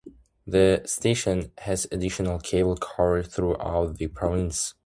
[0.47, 4.73] The station has additional cable coverage throughout the province.